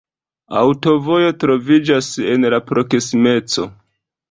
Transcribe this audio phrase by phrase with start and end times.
[0.61, 3.71] Aŭtovojo troviĝas en la proksimeco.